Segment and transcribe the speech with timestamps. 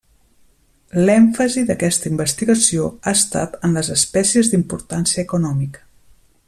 [1.07, 5.89] L'èmfasi d'aquesta investigació ha estat en les espècies d'importància econòmica.